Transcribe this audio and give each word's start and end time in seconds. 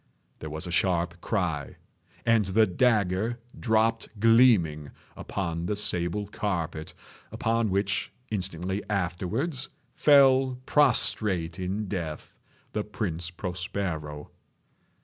There 0.39 0.49
was 0.49 0.65
a 0.65 0.71
sharp 0.71 1.21
cry—and 1.21 2.45
the 2.45 2.65
dagger 2.65 3.37
dropped 3.59 4.09
gleaming 4.19 4.89
upon 5.15 5.67
the 5.67 5.75
sable 5.75 6.25
carpet, 6.25 6.95
upon 7.31 7.69
which, 7.69 8.11
instantly 8.31 8.81
afterwards, 8.89 9.69
fell 9.93 10.57
prostrate 10.65 11.59
in 11.59 11.87
death 11.87 12.33
the 12.73 12.83
Prince 12.83 13.29
Prospero. 13.29 14.31